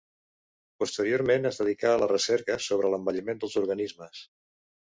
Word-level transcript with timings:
Posteriorment 0.83 1.45
es 1.49 1.61
dedicà 1.63 1.93
a 1.97 2.01
la 2.05 2.09
recerca 2.13 2.57
sobre 2.69 2.93
l'envelliment 2.95 3.45
dels 3.45 3.59
organismes. 3.63 4.27